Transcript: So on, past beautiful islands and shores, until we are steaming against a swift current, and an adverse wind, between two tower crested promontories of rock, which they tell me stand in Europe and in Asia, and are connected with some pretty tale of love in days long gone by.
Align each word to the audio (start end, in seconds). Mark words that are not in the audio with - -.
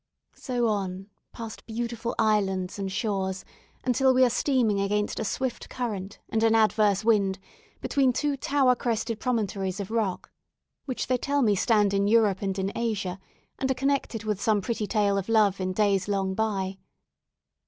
So 0.33 0.65
on, 0.65 1.11
past 1.31 1.63
beautiful 1.67 2.15
islands 2.17 2.79
and 2.79 2.91
shores, 2.91 3.45
until 3.83 4.15
we 4.15 4.23
are 4.25 4.31
steaming 4.31 4.81
against 4.81 5.19
a 5.19 5.23
swift 5.23 5.69
current, 5.69 6.17
and 6.29 6.41
an 6.41 6.55
adverse 6.55 7.05
wind, 7.05 7.37
between 7.81 8.11
two 8.11 8.35
tower 8.35 8.73
crested 8.75 9.19
promontories 9.19 9.79
of 9.79 9.91
rock, 9.91 10.31
which 10.85 11.05
they 11.05 11.17
tell 11.19 11.43
me 11.43 11.53
stand 11.55 11.93
in 11.93 12.07
Europe 12.07 12.41
and 12.41 12.57
in 12.57 12.71
Asia, 12.75 13.19
and 13.59 13.69
are 13.69 13.75
connected 13.75 14.23
with 14.23 14.41
some 14.41 14.59
pretty 14.59 14.87
tale 14.87 15.19
of 15.19 15.29
love 15.29 15.61
in 15.61 15.71
days 15.71 16.07
long 16.07 16.33
gone 16.33 16.33
by. 16.33 16.77